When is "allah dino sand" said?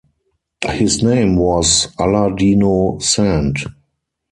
1.99-3.57